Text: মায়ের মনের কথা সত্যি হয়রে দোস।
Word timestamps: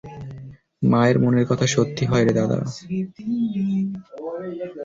মায়ের 0.81 1.17
মনের 1.19 1.45
কথা 1.45 1.65
সত্যি 1.67 2.03
হয়রে 2.05 2.33
দোস। 2.41 2.71